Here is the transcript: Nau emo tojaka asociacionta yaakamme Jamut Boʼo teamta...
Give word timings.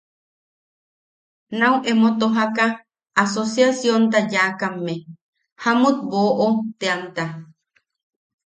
Nau 1.59 1.75
emo 1.91 2.09
tojaka 2.19 2.65
asociacionta 3.23 4.17
yaakamme 4.33 4.93
Jamut 5.61 5.97
Boʼo 6.09 6.47
teamta... 6.79 7.25